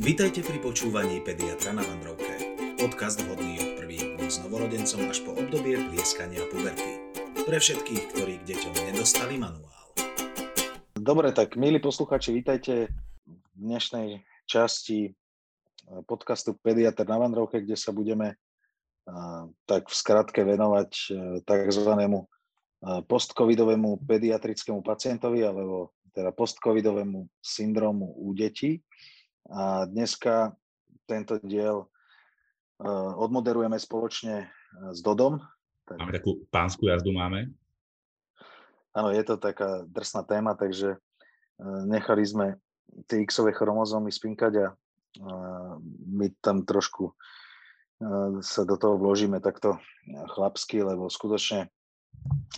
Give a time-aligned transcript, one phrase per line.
[0.00, 2.56] Vítajte pri počúvaní Pediatra na Vandrovke.
[2.80, 7.04] Podcast vhodný od prvých dní s novorodencom až po obdobie plieskania puberty.
[7.44, 9.92] Pre všetkých, ktorí k deťom nedostali manuál.
[10.96, 12.88] Dobre, tak milí posluchači, vítajte
[13.28, 20.48] v dnešnej časti eh, podcastu Pediatr na Vandrovke, kde sa budeme eh, tak v skratke
[20.48, 21.08] venovať eh,
[21.44, 22.24] takzvanému
[23.04, 28.80] postcovidovému pediatrickému pacientovi alebo teda postcovidovému syndromu u detí.
[29.48, 30.52] A dneska
[31.08, 34.52] tento diel uh, odmoderujeme spoločne
[34.92, 35.40] s Dodom.
[35.90, 37.50] Máme takú pánsku jazdu, máme?
[38.92, 42.46] Áno, je to taká drsná téma, takže uh, nechali sme
[43.06, 44.66] tie X-ové chromozómy spinkať a
[46.06, 47.10] my tam trošku
[48.40, 49.76] sa do toho vložíme takto
[50.38, 51.66] chlapsky, lebo skutočne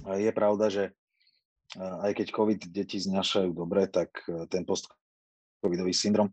[0.05, 0.85] je pravda, že
[1.81, 4.13] aj keď COVID deti znášajú dobre, tak
[4.53, 6.29] ten post-covidový syndrom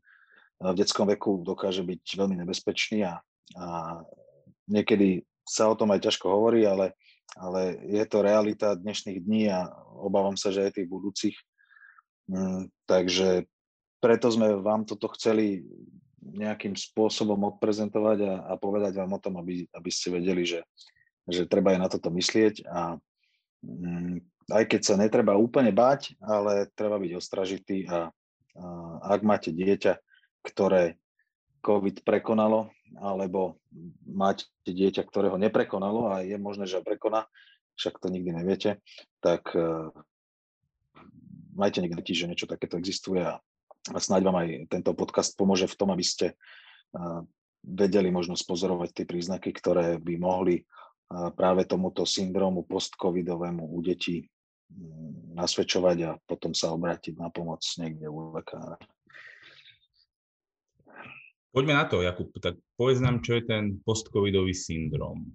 [0.60, 3.24] v detskom veku dokáže byť veľmi nebezpečný a,
[3.56, 3.66] a
[4.68, 6.94] niekedy sa o tom aj ťažko hovorí, ale,
[7.40, 11.36] ale je to realita dnešných dní a obávam sa, že aj tých budúcich.
[12.30, 13.50] Mm, takže
[14.04, 15.66] preto sme vám toto chceli
[16.20, 20.62] nejakým spôsobom odprezentovať a, a povedať vám o tom, aby, aby ste vedeli, že,
[21.26, 23.00] že treba aj na toto myslieť a
[23.66, 28.10] mm, aj keď sa netreba úplne báť, ale treba byť ostražitý a,
[28.60, 28.66] a
[29.18, 29.98] ak máte dieťa,
[30.44, 31.00] ktoré
[31.60, 33.60] COVID prekonalo, alebo
[34.08, 37.28] máte dieťa, ktoré ho neprekonalo a je možné, že prekoná,
[37.76, 38.80] však to nikdy neviete,
[39.20, 39.92] tak uh,
[41.54, 43.40] majte niekde, že niečo takéto existuje a,
[43.96, 47.22] snáď vám aj tento podcast pomôže v tom, aby ste uh,
[47.64, 54.24] vedeli možno spozorovať tie príznaky, ktoré by mohli uh, práve tomuto syndromu postcovidovému u detí
[55.34, 58.78] nasvedčovať a potom sa obrátiť na pomoc niekde u lekára.
[61.50, 62.30] Poďme na to, Jakub.
[62.38, 65.26] Tak povedz nám, čo je ten postcovidový syndrom.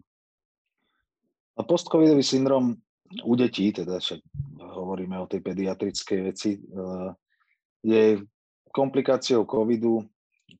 [1.58, 2.78] A postcovidový syndrom
[3.26, 4.22] u detí, teda však
[4.62, 7.10] hovoríme o tej pediatrickej veci, eh,
[7.82, 8.22] je
[8.70, 10.02] komplikáciou covidu,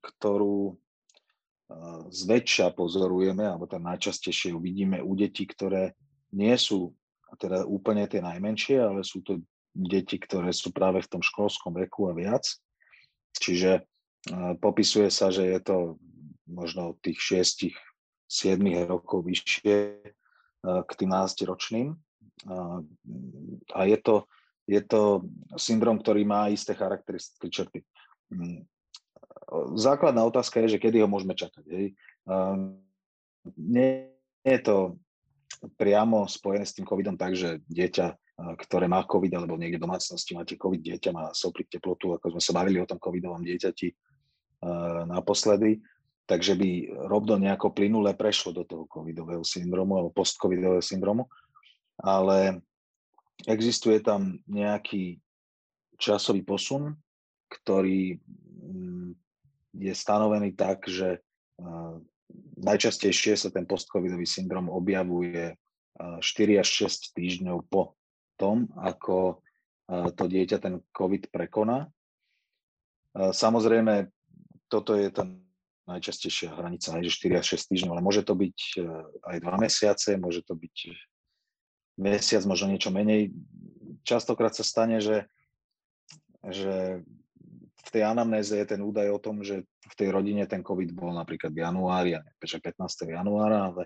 [0.03, 5.95] ktorú eh, zväčša pozorujeme, alebo tam najčastejšie ju vidíme u detí, ktoré
[6.35, 6.95] nie sú
[7.39, 9.43] teda úplne tie najmenšie, ale sú to
[9.75, 12.47] deti, ktoré sú práve v tom školskom veku a viac.
[13.35, 13.83] Čiže
[14.61, 15.77] Popisuje sa, že je to
[16.49, 17.73] možno od tých 6
[18.25, 18.57] 7
[18.89, 19.77] rokov vyššie
[20.65, 21.93] k tým 12 ročným.
[23.77, 24.25] A je to,
[24.65, 25.29] je to
[25.61, 27.79] syndrom, ktorý má isté charakteristické črty.
[28.33, 28.65] Mm,
[29.77, 31.65] základná otázka je, že kedy ho môžeme čakať.
[31.69, 31.87] Hej.
[33.61, 34.09] Nie
[34.41, 34.77] je to
[35.77, 40.35] priamo spojené s tým covidom tak, že dieťa ktoré má COVID, alebo niekde v domácnosti
[40.35, 43.95] máte COVID, dieťa má soplik teplotu, ako sme sa bavili o tom covidovom dieťati,
[45.05, 45.81] naposledy,
[46.25, 46.71] takže by
[47.09, 51.29] Robdo nejako plynule prešlo do toho covidového syndromu alebo post-covidového syndromu,
[52.01, 52.65] ale
[53.45, 55.21] existuje tam nejaký
[56.01, 56.97] časový posun,
[57.53, 59.11] ktorý mm,
[59.79, 61.21] je stanovený tak, že
[62.59, 65.55] najčastejšie sa ten post-covidový syndrom objavuje
[65.99, 67.95] 4 až 6 týždňov po
[68.35, 69.45] tom, ako
[70.19, 71.87] to dieťa ten COVID prekoná.
[73.15, 74.11] Samozrejme,
[74.75, 75.23] toto je tá
[75.87, 78.87] najčastejšia hranica, aj že 4 až 6 týždňov, ale môže to byť e,
[79.31, 80.77] aj 2 mesiace, môže to byť
[82.03, 83.31] mesiac, možno niečo menej.
[84.03, 85.31] Častokrát sa stane, že,
[86.43, 87.05] že
[87.85, 91.15] v tej anamnéze je ten údaj o tom, že v tej rodine ten COVID bol
[91.15, 93.15] napríklad v januári, ja neviem, 15.
[93.15, 93.83] januára, ale,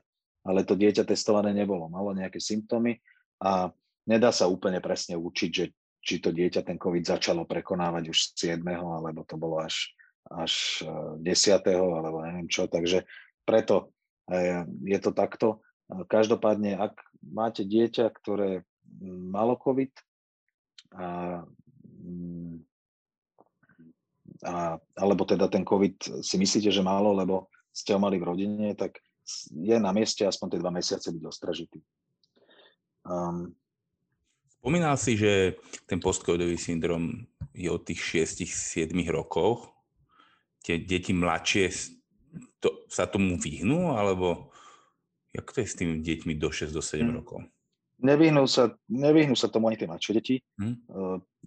[0.47, 1.91] ale to dieťa testované nebolo.
[1.91, 2.97] Malo nejaké symptómy
[3.43, 3.69] a
[4.07, 5.65] nedá sa úplne presne učiť, že
[5.99, 8.63] či to dieťa ten COVID začalo prekonávať už z 7.
[8.71, 9.98] alebo to bolo až
[10.29, 11.25] až 10.
[11.25, 13.09] Eh, alebo neviem čo, takže
[13.49, 13.93] preto
[14.29, 15.65] eh, je to takto.
[15.89, 18.69] Každopádne, ak máte dieťa, ktoré
[19.09, 19.89] malo COVID
[20.93, 21.41] a,
[24.45, 24.55] a,
[25.01, 29.01] alebo teda ten COVID si myslíte, že málo, lebo ste ho mali v rodine, tak
[29.49, 31.81] je na mieste aspoň tie dva mesiace byť ostražitý.
[33.09, 33.57] Um,
[34.59, 35.57] Spomínal si, že
[35.87, 37.25] ten postcovidový syndrom
[37.55, 39.78] je od tých 6-7 rokov
[40.63, 41.71] tie deti mladšie
[42.59, 44.51] to, sa tomu vyhnú, alebo
[45.33, 47.15] jak to je s tými deťmi do 6 do 7 hmm.
[47.15, 47.39] rokov?
[47.99, 50.37] Nevyhnú sa, nevyhnú sa tomu ani tie mladšie deti.
[50.55, 50.79] Hmm.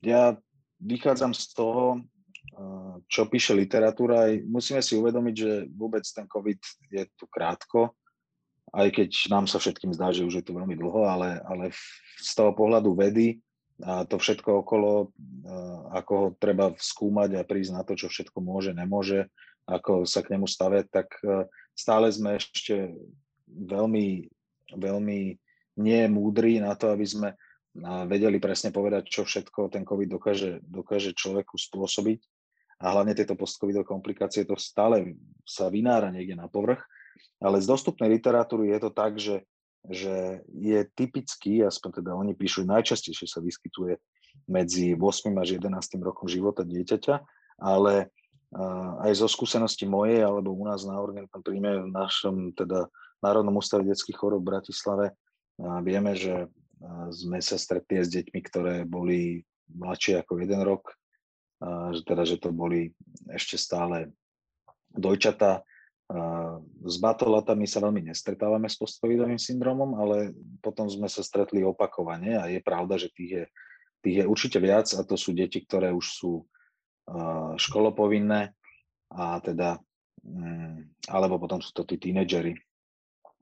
[0.04, 0.36] Ja
[0.84, 4.32] vychádzam z toho, eh, čo píše literatúra.
[4.44, 6.60] Musíme si uvedomiť, že vôbec ten COVID
[6.92, 7.96] je tu krátko,
[8.72, 11.76] aj keď nám sa všetkým zdá, že už je to veľmi dlho, ale, ale
[12.20, 13.40] z toho pohľadu vedy
[13.82, 15.10] a to všetko okolo,
[15.94, 19.30] ako ho treba skúmať a prísť na to, čo všetko môže, nemôže,
[19.66, 21.08] ako sa k nemu staviať, tak
[21.74, 22.94] stále sme ešte
[23.50, 24.30] veľmi,
[24.78, 25.20] veľmi
[25.82, 27.30] nie múdri na to, aby sme
[28.06, 32.20] vedeli presne povedať, čo všetko ten COVID dokáže, dokáže človeku spôsobiť.
[32.82, 35.14] A hlavne tieto postcovidové komplikácie, to stále
[35.46, 36.82] sa vynára niekde na povrch.
[37.38, 39.46] Ale z dostupnej literatúry je to tak, že,
[39.90, 43.98] že je typický, aspoň teda oni píšu, najčastejšie sa vyskytuje
[44.46, 45.74] medzi 8 až 11
[46.06, 47.16] rokom života dieťaťa,
[47.62, 48.14] ale
[49.02, 52.92] aj zo skúsenosti mojej, alebo u nás na Orgentnom príjme v našom teda
[53.24, 55.06] Národnom ústave detských chorób v Bratislave,
[55.82, 56.52] vieme, že
[57.14, 60.94] sme sa stretli s deťmi, ktoré boli mladšie ako jeden rok,
[62.04, 62.92] teda, že to boli
[63.30, 64.10] ešte stále
[64.92, 65.64] dojčatá.
[66.82, 72.52] S batolatami sa veľmi nestretávame s postcovidovým syndromom, ale potom sme sa stretli opakovane a
[72.52, 73.44] je pravda, že tých je,
[74.04, 76.32] tých je určite viac a to sú deti, ktoré už sú
[77.56, 78.52] školopovinné
[79.12, 79.80] a teda,
[80.24, 82.56] mm, alebo potom sú to tí tínedžeri.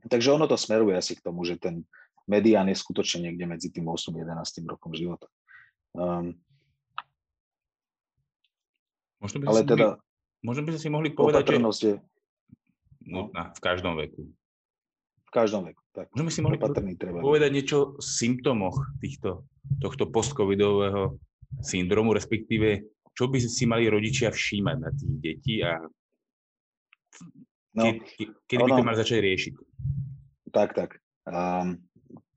[0.05, 1.83] Takže ono to smeruje asi k tomu, že ten
[2.29, 5.27] medián je skutočne niekde medzi tým 8 a 11 rokom života.
[5.97, 6.37] Um,
[9.17, 11.57] možno by ale teda, mohli, možno by si mohli povedať, že...
[11.57, 11.93] Je,
[13.09, 14.29] no, na, v každom veku.
[15.25, 16.09] V každom veku, tak.
[16.13, 16.57] By si mohli
[16.97, 19.45] treba povedať niečo o symptómoch týchto,
[19.77, 21.17] tohto postcovidového
[21.61, 25.75] syndromu, respektíve čo by si mali rodičia všímať na tých detí a
[27.75, 27.99] no, kedy,
[28.47, 29.53] kedy by to mali začať riešiť?
[30.49, 30.89] Tak, tak.
[31.27, 31.83] Um,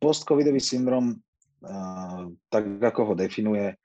[0.02, 1.22] Postcovidový syndrom,
[2.50, 3.78] tak ako ho definuje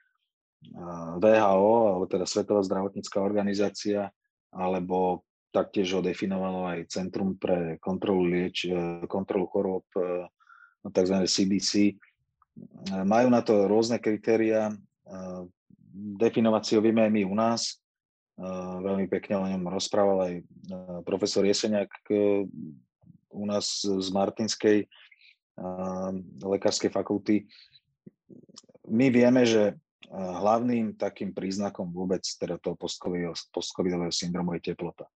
[1.21, 4.09] VHO, alebo teda Svetová zdravotnícká organizácia,
[4.49, 10.27] alebo taktiež ho definovalo aj Centrum pre kontrolu, lieč, e, kontrolu chorób, e,
[10.87, 11.15] tzv.
[11.27, 11.71] CDC.
[12.89, 14.73] Majú na to rôzne kritéria.
[15.93, 17.77] Definovať si ho vieme aj my u nás.
[18.81, 20.33] Veľmi pekne o ňom rozprával aj
[21.05, 22.47] profesor Jeseniak e,
[23.29, 24.87] u nás z Martinskej
[26.41, 27.49] lekárskej fakulty.
[28.87, 29.75] My vieme, že
[30.13, 32.77] hlavným takým príznakom vôbec teda toho
[33.51, 35.09] postcovidového syndromu je teplota.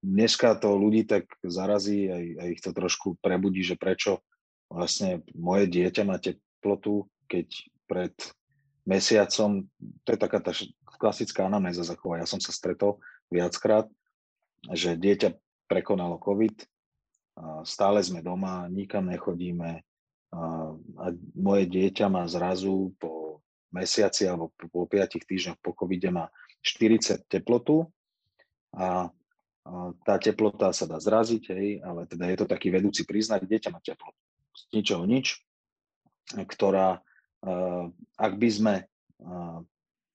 [0.00, 4.24] Dneska to ľudí tak zarazí, aj, ich to trošku prebudí, že prečo
[4.70, 7.46] vlastne moje dieťa má teplotu, keď
[7.90, 8.14] pred
[8.86, 9.66] mesiacom,
[10.06, 10.54] to je taká tá
[10.96, 12.22] klasická anamnéza zachová.
[12.22, 13.90] Ja som sa stretol viackrát,
[14.72, 15.36] že dieťa
[15.68, 16.64] prekonalo COVID,
[17.66, 19.82] stále sme doma, nikam nechodíme
[20.30, 21.04] a
[21.34, 23.42] moje dieťa má zrazu po
[23.74, 26.30] mesiaci alebo po 5 týždňoch po covide má
[26.62, 27.86] 40 teplotu
[28.74, 29.10] a
[30.04, 33.80] tá teplota sa dá zraziť, hej, ale teda je to taký vedúci príznak, dieťa má
[33.84, 34.16] teplotu.
[34.56, 35.40] Z ničoho nič,
[36.32, 37.04] ktorá,
[38.16, 38.74] ak by sme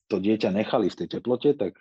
[0.09, 1.77] to dieťa nechali v tej teplote, tak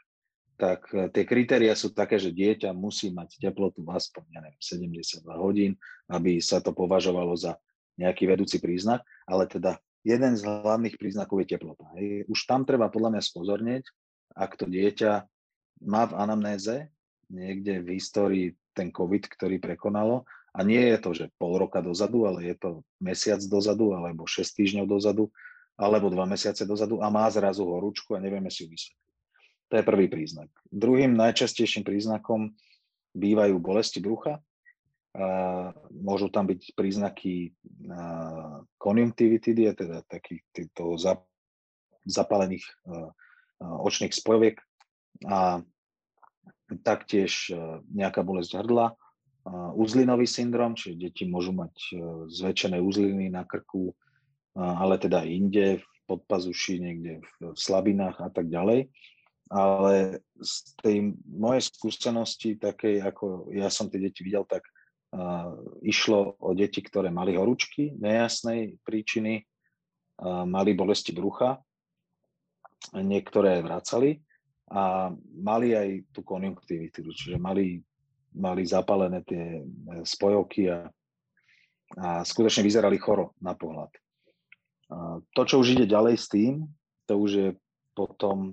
[0.55, 5.27] tak e, tie kritéria sú také, že dieťa musí mať teplotu aspoň, ja neviem, 72
[5.35, 5.73] hodín,
[6.07, 7.59] aby sa to považovalo za
[7.99, 11.87] nejaký vedúci príznak, ale teda jeden z hlavných príznakov je teplota.
[11.99, 12.27] Hej.
[12.31, 13.85] Už tam treba podľa mňa spozornieť,
[14.35, 15.27] ak to dieťa
[15.87, 16.91] má v anamnéze
[17.31, 22.31] niekde v histórii ten COVID, ktorý prekonalo, a nie je to, že pol roka dozadu,
[22.31, 22.71] ale je to
[23.03, 25.31] mesiac dozadu, alebo 6 týždňov dozadu,
[25.75, 29.05] alebo 2 mesiace dozadu a má zrazu horúčku a nevieme si ju vysvetliť
[29.75, 30.47] to je prvý príznak.
[30.71, 32.55] Druhým najčastejším príznakom
[33.11, 34.39] bývajú bolesti brucha.
[35.91, 37.51] Môžu tam byť príznaky
[38.79, 40.95] konjunktivitidy, teda takých týchto
[42.07, 42.63] zapálených
[43.59, 44.63] očných spojoviek
[45.27, 45.59] a
[46.81, 47.53] taktiež
[47.93, 48.97] nejaká bolesť hrdla,
[49.77, 51.75] uzlinový syndrom, čiže deti môžu mať
[52.33, 53.93] zväčšené uzliny na krku,
[54.57, 58.89] ale teda inde, v podpazuši, niekde v slabinách a tak ďalej.
[59.53, 60.97] Ale z tej
[61.29, 64.65] mojej skúsenosti, takej ako ja som tie deti videl, tak
[65.85, 69.45] išlo o deti, ktoré mali horúčky nejasnej príčiny,
[70.49, 71.61] mali bolesti brucha,
[72.97, 74.25] niektoré vracali
[74.73, 77.85] a mali aj tú konjunktivitu, čiže mali,
[78.33, 79.63] mali zapálené tie e,
[80.03, 80.89] spojovky a,
[82.01, 83.93] a skutočne vyzerali choro na pohľad.
[84.85, 86.69] Uh, to, čo už ide ďalej s tým,
[87.09, 87.49] to už je
[87.97, 88.53] potom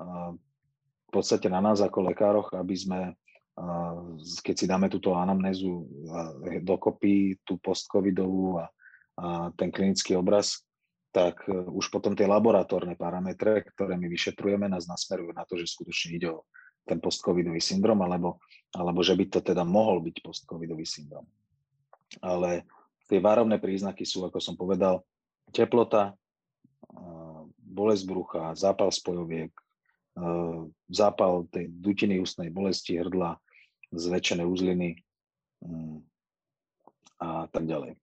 [0.00, 3.00] v podstate na nás ako lekároch, aby sme,
[4.40, 5.84] keď si dáme túto anamnézu
[6.62, 8.70] dokopy, tú postcovidovú a,
[9.18, 9.26] a
[9.58, 10.62] ten klinický obraz,
[11.10, 15.70] tak e, už potom tie laboratórne parametre, ktoré my vyšetrujeme, nás nasmerujú na to, že
[15.70, 16.46] skutočne ide o
[16.86, 18.40] ten postcovidový syndrom, alebo,
[18.74, 21.26] alebo že by to teda mohol byť postcovidový syndrom.
[22.24, 22.66] Ale
[23.06, 25.04] tie várovné príznaky sú, ako som povedal,
[25.54, 26.16] teplota,
[27.58, 29.52] bolesť brucha, zápal spojoviek,
[30.90, 33.38] zápal tej dutiny ústnej bolesti, hrdla,
[33.94, 34.98] zväčšené uzliny
[35.62, 35.98] mm,
[37.22, 37.94] a tak ďalej.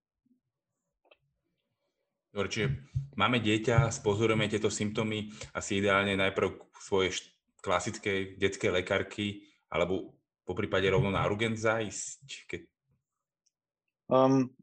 [2.37, 2.69] Dobre, čiže
[3.17, 7.25] máme dieťa, spozorujeme tieto symptómy, asi ideálne najprv svoje
[7.65, 9.41] klasické detské lekárky,
[9.73, 10.13] alebo
[10.45, 12.61] po prípade rovno na urgent zájsť, keď
[14.07, 14.55] Um,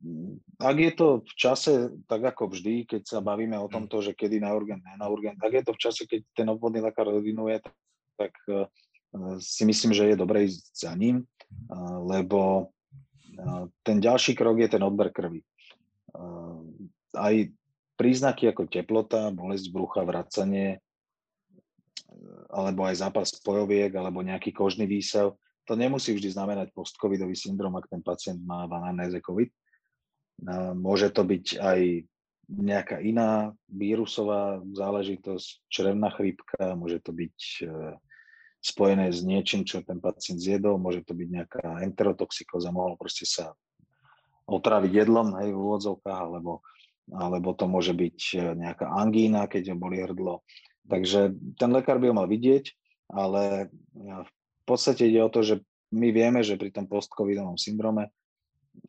[0.56, 4.40] ak je to v čase, tak ako vždy, keď sa bavíme o tomto, že kedy
[4.40, 7.60] na urgent, ne na urgent, ak je to v čase, keď ten obvodný lekár ordinuje,
[7.60, 7.76] tak,
[8.16, 8.64] tak uh,
[9.44, 11.28] si myslím, že je dobré ísť za ním,
[11.68, 12.72] uh, lebo
[13.36, 15.44] uh, ten ďalší krok je ten odber krvi.
[16.16, 16.64] Uh,
[17.12, 17.52] aj
[17.94, 20.82] príznaky ako teplota, bolesť brucha, vracanie,
[22.50, 25.34] alebo aj zápas spojoviek, alebo nejaký kožný výsev,
[25.64, 29.48] to nemusí vždy znamenať post-covidový syndrom, ak ten pacient má v anamnéze COVID.
[30.76, 31.80] Môže to byť aj
[32.48, 37.96] nejaká iná vírusová záležitosť, črevná chrípka, môže to byť e,
[38.60, 43.56] spojené s niečím, čo ten pacient zjedol, môže to byť nejaká enterotoxikóza, mohol proste sa
[44.44, 46.60] otraviť jedlom hej, v úvodzovkách, alebo,
[47.12, 50.40] alebo to môže byť e, nejaká angína, keď ho boli hrdlo.
[50.88, 52.64] Takže ten lekár by ho mal vidieť,
[53.12, 54.30] ale v
[54.64, 55.60] v podstate ide o to, že
[55.92, 58.08] my vieme, že pri tom post-covidovom syndrome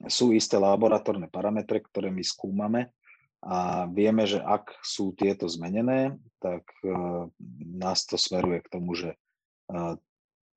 [0.07, 2.95] sú isté laboratórne parametre, ktoré my skúmame
[3.43, 7.27] a vieme, že ak sú tieto zmenené, tak uh,
[7.59, 9.13] nás to smeruje k tomu, že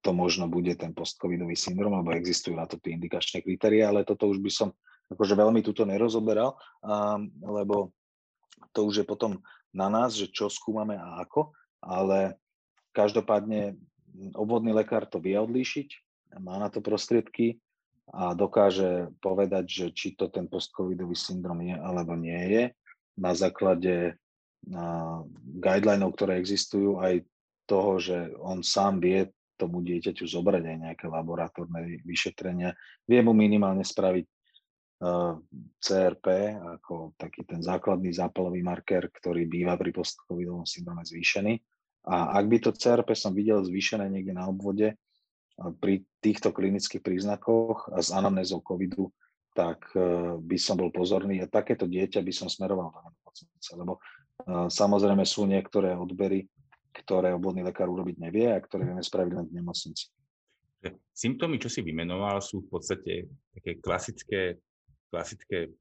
[0.04, 4.28] to možno bude ten post-covidový syndrom, lebo existujú na to tie indikačné kritéria, ale toto
[4.28, 4.68] už by som
[5.08, 7.92] akože veľmi túto nerozoberal, uh, lebo
[8.72, 9.40] to už je potom
[9.72, 11.52] na nás, že čo skúmame a ako,
[11.84, 12.40] ale
[12.92, 13.78] každopádne
[14.34, 15.88] obvodný lekár to vie odlíšiť,
[16.42, 17.60] má na to prostriedky
[18.08, 22.64] a dokáže povedať, že či to ten postcovidový syndrom je alebo nie je
[23.20, 24.16] na základe
[25.60, 27.22] guidelinov, ktoré existujú, aj
[27.68, 32.72] toho, že on sám vie tomu dieťaťu zobrať aj nejaké laboratórne vyšetrenia.
[33.04, 34.24] Vie mu minimálne spraviť
[35.78, 36.26] CRP
[36.58, 41.54] ako taký ten základný zápalový marker, ktorý býva pri postcovidovom syndrome zvýšený
[42.08, 44.98] a ak by to CRP som videl zvýšené niekde na obvode
[45.78, 49.10] pri týchto klinických príznakoch a s anamnézou covidu,
[49.54, 53.98] tak e, by som bol pozorný a takéto dieťa by som smeroval do nemocnice, lebo
[54.70, 56.46] samozrejme sú niektoré odbery,
[56.94, 60.14] ktoré obvodný lekár urobiť nevie a ktoré vieme spraviť len v nemocnici.
[61.10, 64.62] Symptómy, čo si vymenoval, sú v podstate také klasické,
[65.08, 65.72] klasické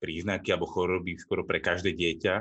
[0.00, 2.34] príznaky alebo choroby skoro pre každé dieťa,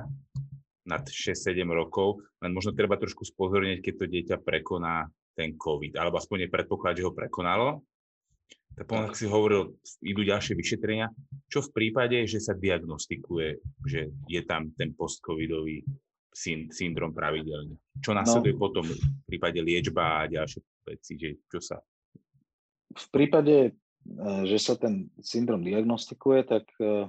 [0.84, 6.20] nad 6-7 rokov, len možno treba trošku spozorniť, keď to dieťa prekoná ten COVID, alebo
[6.20, 7.82] aspoň je predpoklad, že ho prekonalo.
[8.74, 11.08] Tak potom, ak si hovoril, idú ďalšie vyšetrenia.
[11.46, 15.86] Čo v prípade, že sa diagnostikuje, že je tam ten post-covidový
[16.74, 17.78] syndrom pravidelne?
[18.02, 18.26] Čo no.
[18.26, 21.78] následuje no, potom v prípade liečba a ďalšie veci, že čo sa...
[22.94, 23.78] V prípade,
[24.44, 27.08] že sa ten syndrom diagnostikuje, tak e,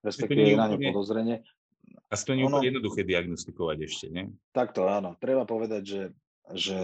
[0.00, 1.36] respektíve je na ne podozrenie,
[1.84, 4.30] a to nie je jednoduché diagnostikovať ešte, nie?
[4.54, 5.18] Takto áno.
[5.18, 6.02] Treba povedať, že,
[6.54, 6.78] že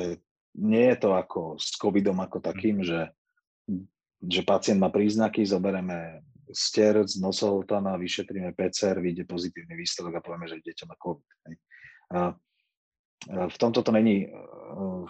[0.58, 2.86] nie je to ako s covidom ako takým, mm.
[2.86, 3.00] že,
[4.26, 10.50] že pacient má príznaky, zoberieme ster z nosohltana, vyšetríme PCR, vyjde pozitívny výsledok a povieme,
[10.50, 11.28] že dieťa má COVID.
[12.10, 12.34] A,
[13.30, 15.04] v tomto to není uh,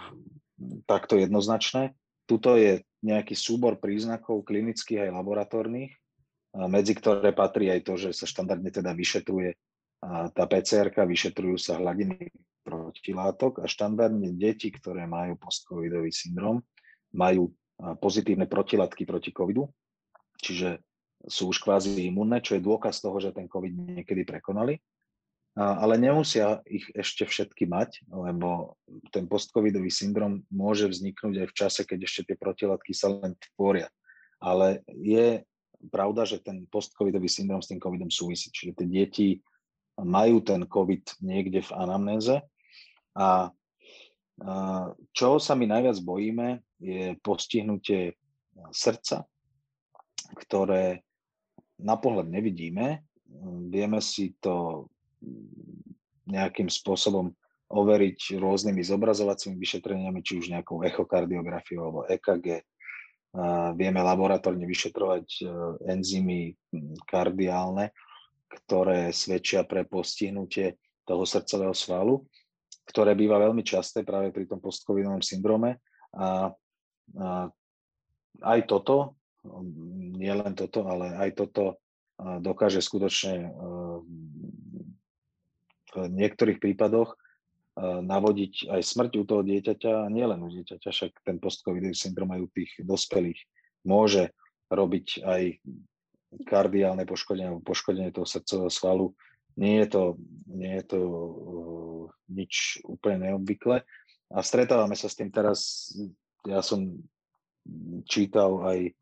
[0.85, 1.95] takto jednoznačné.
[2.27, 5.92] Tuto je nejaký súbor príznakov klinických aj laboratórnych,
[6.69, 9.57] medzi ktoré patrí aj to, že sa štandardne teda vyšetruje
[10.33, 12.33] tá pcr vyšetrujú sa hladiny
[12.64, 16.64] protilátok a štandardne deti, ktoré majú postcovidový syndrom,
[17.12, 17.52] majú
[18.00, 19.69] pozitívne protilátky proti covidu,
[20.40, 20.80] čiže
[21.21, 24.80] sú už kvázi imunné, čo je dôkaz toho, že ten covid niekedy prekonali.
[25.59, 28.78] Ale nemusia ich ešte všetky mať, lebo
[29.11, 33.90] ten postcovidový syndrom môže vzniknúť aj v čase, keď ešte tie protilátky sa len tvoria.
[34.38, 35.42] Ale je
[35.90, 38.49] pravda, že ten postcovidový syndrom s tým covidom súvisí.
[38.54, 39.28] Čiže tie deti
[39.99, 42.40] majú ten COVID niekde v anamnéze.
[43.19, 43.50] A
[45.12, 48.16] čo sa my najviac bojíme, je postihnutie
[48.71, 49.26] srdca,
[50.38, 51.04] ktoré
[51.76, 53.04] na pohľad nevidíme.
[53.69, 54.87] Vieme si to
[56.31, 57.33] nejakým spôsobom
[57.71, 62.67] overiť rôznymi zobrazovacími vyšetreniami, či už nejakou echokardiografiou alebo EKG.
[63.79, 65.43] Vieme laboratórne vyšetrovať e,
[65.87, 66.50] enzymy
[67.07, 67.95] kardiálne
[68.50, 70.75] ktoré svedčia pre postihnutie
[71.07, 72.27] toho srdcového svalu,
[72.91, 75.79] ktoré býva veľmi časté práve pri tom postcovidovom syndrome.
[76.19, 76.50] A,
[77.15, 77.29] a
[78.43, 79.15] aj toto,
[80.19, 81.79] nie len toto, ale aj toto
[82.19, 83.49] dokáže skutočne
[85.95, 87.19] v niektorých prípadoch
[87.81, 92.49] navodiť aj smrť u toho dieťaťa, nielen u dieťaťa, však ten postcovidový syndrom aj u
[92.51, 93.41] tých dospelých
[93.87, 94.35] môže
[94.69, 95.43] robiť aj
[96.47, 99.07] kardiálne poškodenie alebo poškodenie toho srdcového svalu.
[99.59, 100.03] Nie je to,
[100.47, 103.83] nie je to uh, nič úplne neobvyklé.
[104.31, 105.91] A stretávame sa s tým teraz,
[106.47, 107.03] ja som
[108.07, 108.95] čítal aj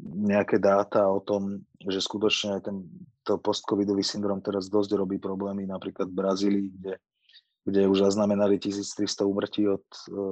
[0.00, 2.86] nejaké dáta o tom, že skutočne ten
[3.20, 6.94] to postcovidový syndrom teraz dosť robí problémy napríklad v Brazílii, kde,
[7.68, 9.84] kde už zaznamenali 1300 úmrtí od,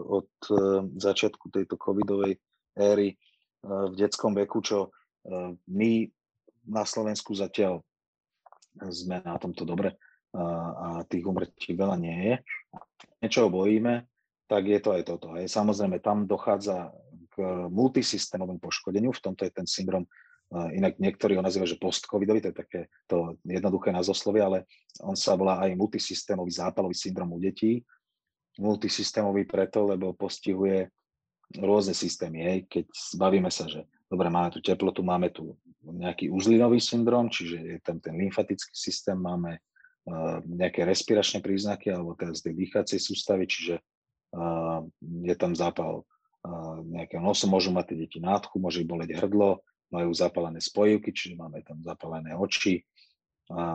[0.08, 2.40] od uh, začiatku tejto covidovej
[2.80, 4.88] éry uh, v detskom veku, čo
[5.68, 6.08] my
[6.68, 7.85] na Slovensku zatiaľ
[8.88, 9.97] sme na tomto dobre
[10.32, 12.35] a tých umrtí veľa nie je.
[13.25, 14.04] Niečo bojíme,
[14.47, 15.35] tak je to aj toto.
[15.35, 16.92] A samozrejme, tam dochádza
[17.71, 20.04] multisystémovému poškodeniu, v tomto je ten syndrom,
[20.49, 24.59] inak niektorí ho nazývajú, že post-covidový, to je také to jednoduché názoslovie, ale
[25.04, 27.85] on sa volá aj multisystémový zápalový syndrom u detí.
[28.57, 30.88] Multisystémový preto, lebo postihuje
[31.61, 32.38] rôzne systémy.
[32.42, 32.59] Hej.
[32.68, 32.87] Keď
[33.21, 35.52] bavíme sa, že dobre, máme tu teplotu, máme tu
[35.85, 42.16] nejaký uzlinový syndrom, čiže je tam ten lymfatický systém, máme uh, nejaké respiračné príznaky alebo
[42.16, 43.80] teraz tie dýchacie sústavy, čiže
[44.35, 44.80] uh,
[45.23, 46.09] je tam zápal
[46.88, 51.64] nejakého nosu, môžu mať tie deti nádchu, môže boleť hrdlo, majú zapálené spojivky, čiže máme
[51.64, 52.85] tam zapálené oči,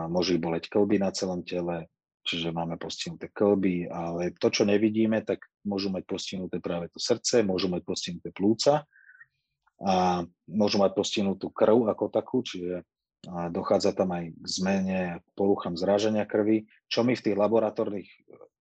[0.08, 1.90] môže boleť klby na celom tele,
[2.24, 7.44] čiže máme postihnuté klby, ale to, čo nevidíme, tak môžu mať postihnuté práve to srdce,
[7.44, 8.86] môžu mať postihnuté plúca,
[9.84, 12.86] a môžu mať postihnutú krv ako takú, čiže
[13.26, 15.00] dochádza tam aj k zmene,
[15.34, 18.08] poruchám zrážania krvi, čo my v tých laboratórnych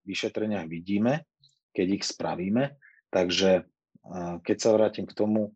[0.03, 1.23] vyšetreniach vidíme,
[1.71, 2.75] keď ich spravíme.
[3.13, 3.69] Takže
[4.43, 5.55] keď sa vrátim k tomu,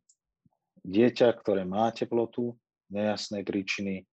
[0.87, 2.55] dieťa, ktoré má teplotu,
[2.87, 4.07] nejasnej príčiny,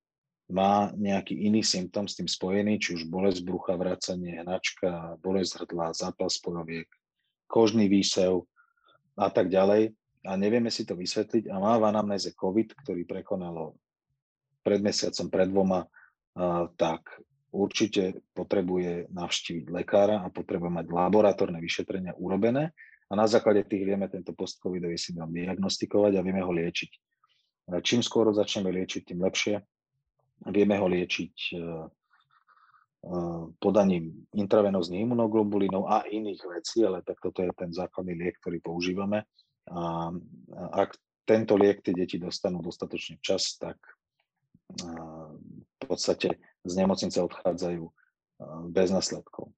[0.50, 5.96] má nejaký iný symptom s tým spojený, či už bolesť brucha, vracanie, hnačka, bolesť hrdla,
[5.96, 6.90] zápal spojoviek,
[7.48, 8.44] kožný výsev
[9.16, 13.76] a tak ďalej, a nevieme si to vysvetliť a má v anamnéze COVID, ktorý prekonalo
[14.64, 15.84] pred mesiacom, pred dvoma,
[16.80, 17.20] tak
[17.52, 22.72] určite potrebuje navštíviť lekára a potrebuje mať laboratórne vyšetrenia urobené
[23.14, 26.90] a na základe tých vieme tento postcovidový syndrom diagnostikovať a vieme ho liečiť.
[27.78, 29.62] Čím skôr začneme liečiť, tým lepšie.
[30.50, 31.62] Vieme ho liečiť e, e,
[33.62, 39.24] podaním intravenóznych imunoglobulinov a iných vecí, ale tak toto je ten základný liek, ktorý používame
[39.70, 40.10] a
[40.74, 43.80] ak tento liek tie deti dostanú dostatočne čas, tak
[44.68, 47.84] v podstate z nemocnice odchádzajú
[48.68, 49.52] bez následkov.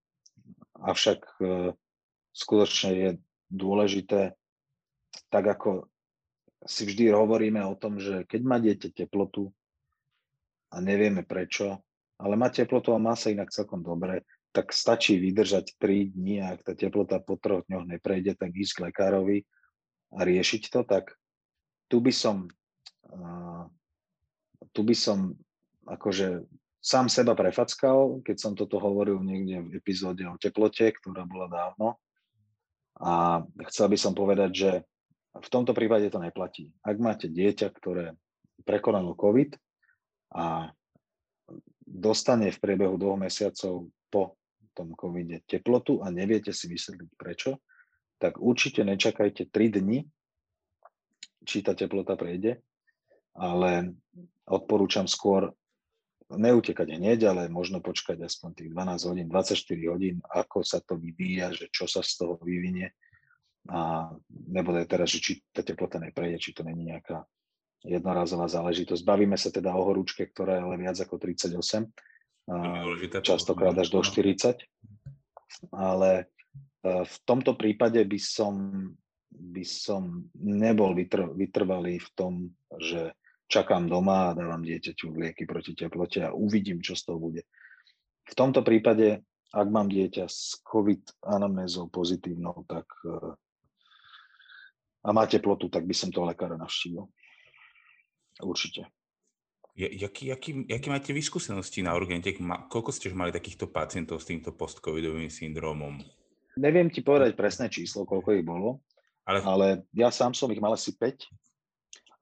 [0.76, 1.72] Avšak e,
[2.36, 3.10] skutočne je
[3.50, 4.34] dôležité,
[5.30, 5.88] tak ako
[6.66, 9.54] si vždy hovoríme o tom, že keď má dieťa teplotu
[10.74, 11.78] a nevieme prečo,
[12.18, 16.56] ale má teplotu a má sa inak celkom dobre, tak stačí vydržať 3 dní a
[16.56, 19.38] ak tá teplota po troch dňoch neprejde, tak ísť k lekárovi
[20.16, 21.12] a riešiť to, tak
[21.92, 22.48] tu by som,
[24.72, 25.36] tu by som
[25.84, 26.48] akože
[26.80, 32.00] sám seba prefackal, keď som toto hovoril niekde v epizóde o teplote, ktorá bola dávno.
[33.00, 34.70] A chcel by som povedať, že
[35.36, 36.72] v tomto prípade to neplatí.
[36.80, 38.16] Ak máte dieťa, ktoré
[38.64, 39.52] prekonalo COVID
[40.32, 40.72] a
[41.84, 44.40] dostane v priebehu dvoch mesiacov po
[44.72, 47.60] tom covide teplotu a neviete si vysvetliť prečo,
[48.16, 49.98] tak určite nečakajte 3 dni,
[51.44, 52.64] či tá teplota prejde,
[53.36, 53.92] ale
[54.48, 55.52] odporúčam skôr
[56.26, 61.54] neutekať hneď, ale možno počkať aspoň tých 12 hodín, 24 hodín, ako sa to vyvíja,
[61.54, 62.90] že čo sa z toho vyvinie.
[63.70, 67.26] A nebude teraz, že či tá teplota neprejde, či to není nejaká
[67.86, 69.02] jednorazová záležitosť.
[69.06, 71.90] Bavíme sa teda o horúčke, ktorá je ale viac ako 38,
[73.22, 74.58] častokrát až do 40,
[75.74, 76.30] ale
[76.86, 78.54] v tomto prípade by som,
[79.30, 82.32] by som nebol vytr, vytrvalý v tom,
[82.78, 83.14] že
[83.46, 87.42] čakám doma a dávam dieťaťu lieky proti teplote a uvidím, čo z toho bude.
[88.26, 89.22] V tomto prípade,
[89.54, 92.90] ak mám dieťa s COVID anamnézou pozitívnou, tak
[95.06, 97.06] a má teplotu, tak by som toho lekára navštívil.
[98.42, 98.90] Určite.
[99.76, 102.32] Jaký, jaký, jaký máte vyskúsenosti na urgente?
[102.42, 106.02] Koľko ste mali takýchto pacientov s týmto post-covidovým syndromom?
[106.58, 108.80] Neviem ti povedať presné číslo, koľko ich bolo,
[109.28, 111.28] ale, ale ja sám som ich mal asi 5.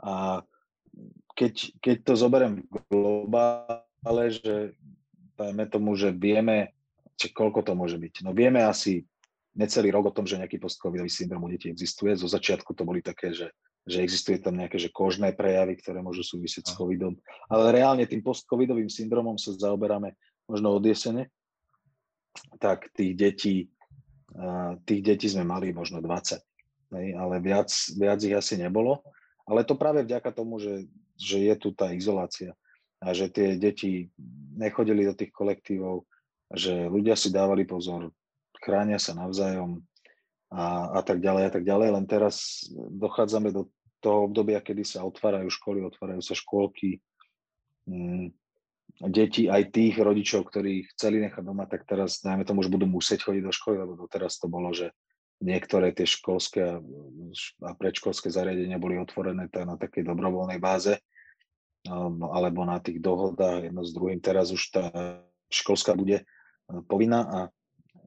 [0.04, 0.42] A
[1.34, 4.78] keď, keď to zoberiem globále, že
[5.34, 6.72] dajme tomu, že vieme,
[7.18, 8.22] či koľko to môže byť.
[8.22, 9.02] No vieme asi
[9.54, 12.14] necelý rok o tom, že nejaký postcovidový syndrom u detí existuje.
[12.14, 13.50] Zo začiatku to boli také, že,
[13.86, 17.18] že existuje tam nejaké že kožné prejavy, ktoré môžu súvisieť s covidom.
[17.50, 20.14] Ale reálne tým postcovidovým syndromom sa zaoberáme
[20.46, 21.30] možno od jesene
[22.58, 23.56] tak tých detí,
[24.82, 26.42] tých detí sme mali možno 20,
[27.14, 29.06] ale viac, viac ich asi nebolo.
[29.46, 32.54] Ale to práve vďaka tomu, že, že je tu tá izolácia
[33.04, 34.08] a že tie deti
[34.56, 36.08] nechodili do tých kolektívov,
[36.52, 38.10] že ľudia si dávali pozor,
[38.62, 39.84] chránia sa navzájom
[40.48, 41.88] a, a tak ďalej a tak ďalej.
[42.00, 43.68] Len teraz dochádzame do
[44.00, 47.00] toho obdobia, kedy sa otvárajú školy, otvárajú sa škôlky,
[47.88, 48.32] mm,
[49.10, 53.26] deti aj tých rodičov, ktorí chceli nechať doma, tak teraz, najmä tomu, už budú musieť
[53.26, 54.94] chodiť do školy, lebo doteraz to bolo, že
[55.42, 56.78] niektoré tie školské
[57.62, 60.98] a predškolské zariadenia boli otvorené na takej dobrovoľnej báze
[62.20, 64.20] alebo na tých dohodách jedno s druhým.
[64.22, 64.84] Teraz už tá
[65.52, 66.24] školská bude
[66.88, 67.38] povinná a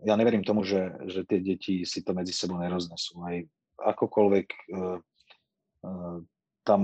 [0.06, 3.22] ja neverím tomu, že, že tie deti si to medzi sebou neroznesú.
[3.26, 3.38] Aj
[3.78, 4.98] akokoľvek uh,
[5.86, 6.18] uh,
[6.66, 6.80] tam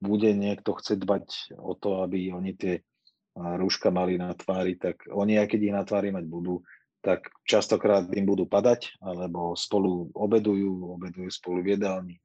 [0.00, 1.26] bude niekto chcieť dbať
[1.60, 2.74] o to, aby oni tie
[3.38, 6.64] rúška mali na tvári, tak oni aj keď ich na tvári mať budú,
[7.00, 12.16] tak častokrát im budú padať, alebo spolu obedujú, obedujú spolu v jedálni,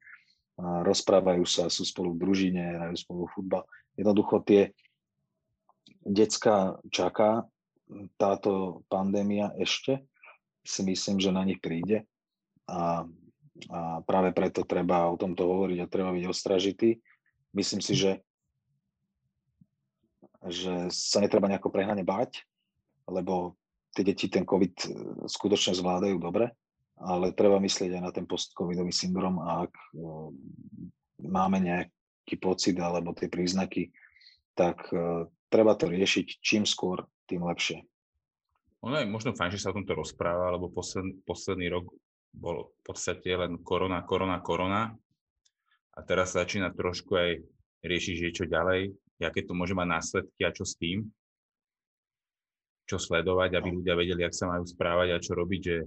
[0.58, 3.62] rozprávajú sa, sú spolu v družine, hrajú spolu futbal.
[3.94, 4.74] Jednoducho tie
[6.02, 7.46] decka čaká
[8.18, 10.02] táto pandémia ešte,
[10.64, 12.08] si myslím, že na nich príde
[12.64, 13.04] a,
[13.68, 16.98] a práve preto treba o tomto hovoriť a treba byť ostražitý.
[17.52, 18.24] Myslím si, že
[20.44, 22.44] že sa netreba nejako prehnane báť,
[23.08, 23.56] lebo
[23.94, 24.88] tie deti ten COVID e,
[25.30, 26.50] skutočne zvládajú dobre,
[26.98, 29.86] ale treba myslieť aj na ten post-covidový syndrom a ak e,
[31.24, 33.94] máme nejaký pocit alebo tie príznaky,
[34.58, 37.80] tak e, treba to riešiť čím skôr, tým lepšie.
[38.84, 41.88] Ono je možno fajn, že sa o tomto rozpráva, lebo posledný, posledný rok
[42.34, 44.92] bol v podstate len korona, korona, korona.
[45.94, 47.30] A teraz sa začína trošku aj
[47.80, 48.92] riešiť, že čo ďalej
[49.24, 51.08] aké to môže mať následky a čo s tým,
[52.84, 53.76] čo sledovať, aby no.
[53.80, 55.78] ľudia vedeli, ak sa majú správať a čo robiť, že,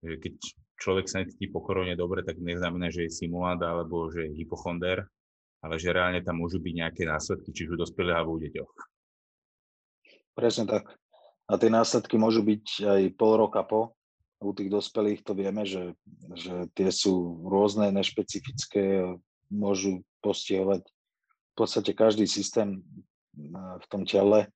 [0.00, 0.34] že keď
[0.76, 5.04] človek sa necíti po korone dobre, tak neznamená, že je simulant alebo že je hypochonder,
[5.60, 8.72] ale že reálne tam môžu byť nejaké následky, či už u dospelých alebo u deťoch.
[10.36, 10.92] Presne tak.
[11.46, 13.96] A tie následky môžu byť aj pol roka po.
[14.36, 15.96] U tých dospelých to vieme, že,
[16.36, 19.16] že tie sú rôzne, nešpecifické,
[19.48, 20.84] môžu postihovať
[21.56, 22.84] podstate každý systém
[23.80, 24.52] v tom tele,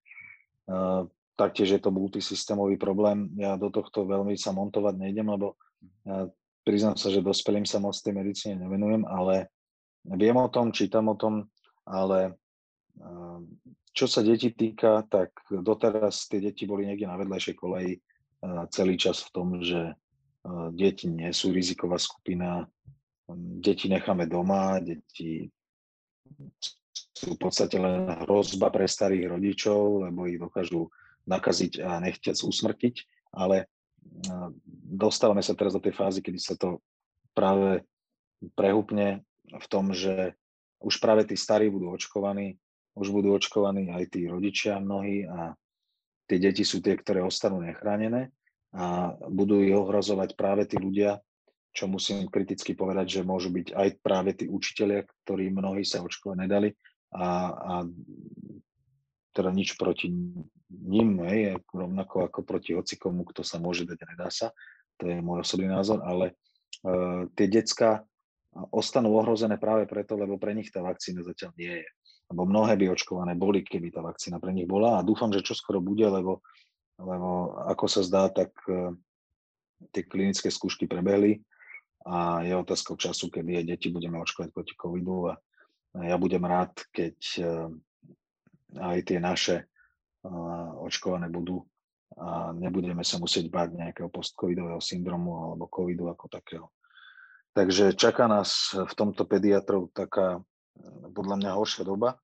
[1.40, 3.32] taktiež je to multisystémový problém.
[3.40, 5.56] Ja do tohto veľmi sa montovať nejdem, lebo
[6.60, 9.48] priznám sa, že dospelým sa moc tej medicíne nevenujem, ale
[10.04, 11.48] viem o tom, čítam o tom,
[11.88, 12.36] ale
[13.96, 17.96] čo sa detí týka, tak doteraz tie deti boli niekde na vedlejšej koleji
[18.68, 19.96] celý čas v tom, že
[20.76, 22.68] deti nie sú riziková skupina,
[23.60, 25.48] deti necháme doma, deti
[27.16, 30.88] sú v podstate len hrozba pre starých rodičov, lebo ich dokážu
[31.30, 32.94] nakaziť a nechťať usmrtiť,
[33.38, 33.70] ale
[34.90, 36.82] dostávame sa teraz do tej fázy, kedy sa to
[37.32, 37.86] práve
[38.58, 40.34] prehúpne v tom, že
[40.82, 42.58] už práve tí starí budú očkovaní,
[42.98, 45.54] už budú očkovaní aj tí rodičia mnohí a
[46.26, 48.32] tie deti sú tie, ktoré ostanú nechránené
[48.74, 51.18] a budú ich ohrozovať práve tí ľudia,
[51.70, 56.38] čo musím kriticky povedať, že môžu byť aj práve tí učiteľia, ktorí mnohí sa očkovať
[56.38, 56.70] nedali,
[57.10, 57.74] a, a
[59.40, 60.12] teda nič proti
[60.68, 64.52] ním, hej, rovnako ako proti hocikomu, kto sa môže dať, nedá sa.
[65.00, 66.36] To je môj osobný názor, ale
[66.84, 68.04] uh, tie decka
[68.68, 71.88] ostanú ohrozené práve preto, lebo pre nich tá vakcína zatiaľ nie je.
[72.28, 75.56] Lebo mnohé by očkované boli, keby tá vakcína pre nich bola a dúfam, že čo
[75.56, 76.44] skoro bude, lebo,
[77.00, 78.92] lebo ako sa zdá, tak uh,
[79.88, 81.40] tie klinické skúšky prebehli
[82.04, 85.34] a je otázkou času, kedy deti budeme očkovať proti covidu a
[86.00, 87.68] ja budem rád, keď eh,
[88.78, 89.66] aj tie naše
[90.84, 91.64] očkované budú
[92.18, 96.66] a nebudeme sa musieť báť nejakého postcovidového syndromu alebo covidu ako takého.
[97.54, 100.42] Takže čaká nás v tomto pediatrov taká
[101.14, 102.18] podľa mňa horšia doba,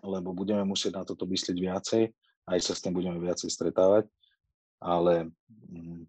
[0.00, 2.02] lebo budeme musieť na toto myslieť viacej,
[2.48, 4.08] aj sa s tým budeme viacej stretávať,
[4.82, 5.30] ale
[5.68, 6.08] mm,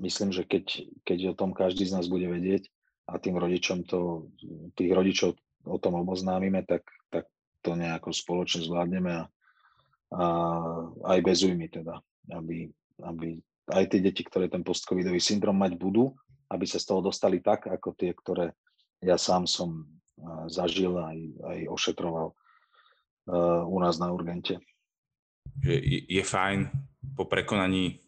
[0.00, 0.64] myslím, že keď,
[1.04, 2.70] keď o tom každý z nás bude vedieť
[3.06, 4.30] a tým rodičom to,
[4.74, 7.26] tých rodičov o tom oboznámime, tak, tak
[7.66, 9.24] to nejako spoločne zvládneme a,
[10.14, 10.24] a
[11.10, 11.98] aj bez újmy teda,
[12.30, 12.70] aby,
[13.02, 13.42] aby
[13.74, 16.14] aj tie deti, ktoré ten postcovidový syndrom mať budú,
[16.46, 18.54] aby sa z toho dostali tak, ako tie, ktoré
[19.02, 19.82] ja sám som
[20.46, 22.30] zažil aj, aj ošetroval
[23.66, 24.62] u nás na urgente.
[25.66, 26.70] Je, je fajn
[27.18, 27.98] po prekonaní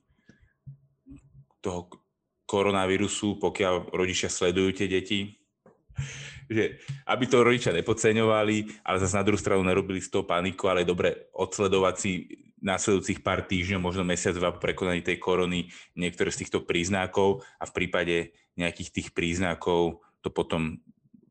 [1.58, 1.90] toho
[2.46, 5.37] koronavírusu, pokiaľ rodičia sledujú tie deti,
[6.48, 10.88] že aby to rodičia nepodceňovali, ale zase na druhú stranu nerobili z toho paniku, ale
[10.88, 12.12] dobre odsledovať si
[12.58, 17.68] následujúcich pár týždňov, možno mesiac, dva po prekonaní tej korony niektoré z týchto príznakov a
[17.68, 20.82] v prípade nejakých tých príznakov to potom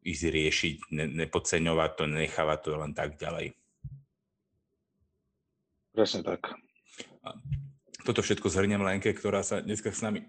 [0.08, 3.52] ísť riešiť, ne, nepodceňovať to, nechávať to len tak ďalej.
[5.92, 6.56] Presne tak.
[8.08, 10.24] Toto všetko zhrňam Lenke, ktorá sa dneska s nami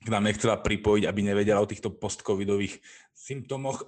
[0.00, 2.80] k nám nechcela pripojiť, aby nevedela o týchto postcovidových
[3.12, 3.84] symptómoch,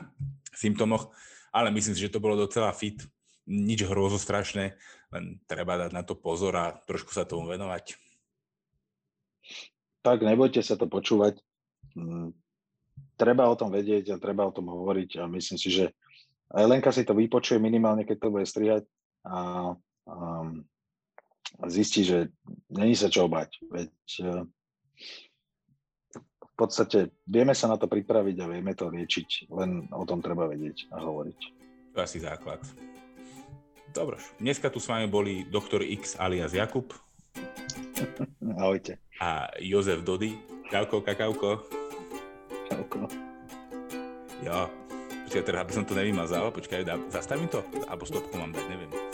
[0.62, 1.12] symptómoch,
[1.52, 3.04] ale myslím si, že to bolo docela fit
[3.44, 4.78] nič hrozostrašné,
[5.12, 7.98] len treba dať na to pozor a trošku sa tomu venovať.
[10.00, 11.42] Tak, nebojte sa to počúvať.
[11.92, 12.32] Mm,
[13.20, 15.84] treba o tom vedieť a treba o tom hovoriť a myslím si, že
[16.50, 18.88] aj Lenka si to vypočuje minimálne, keď to bude strihať
[19.28, 19.38] a,
[20.08, 20.16] a,
[21.60, 22.32] a zistí, že
[22.72, 23.60] není sa čo bať.
[23.70, 24.24] Veď e,
[26.60, 30.44] v podstate vieme sa na to pripraviť a vieme to liečiť, len o tom treba
[30.44, 31.38] vedieť a hovoriť.
[31.96, 32.60] To je asi základ.
[33.96, 36.92] Dobre, dneska tu s vami boli doktor X alias Jakub.
[38.60, 39.00] Ahojte.
[39.24, 40.36] A Jozef Dody.
[40.68, 41.64] Čauko, kakauko.
[42.68, 43.08] Čauko.
[44.44, 44.68] Jo.
[45.24, 46.52] Počkaj, teraz, aby som to nevymazal.
[46.52, 47.64] Počkaj, dá, zastavím to?
[47.88, 49.09] Alebo stopku mám dať, neviem.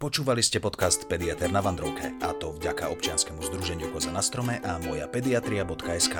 [0.00, 4.80] Počúvali ste podcast Pediater na Vandrovke a to vďaka občianskému združeniu Koza na strome a
[4.80, 6.16] moja pediatria.sk.